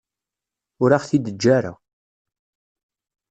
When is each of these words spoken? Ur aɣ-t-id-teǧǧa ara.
Ur 0.83 0.89
aɣ-t-id-teǧǧa 0.91 1.49
ara. 1.57 1.73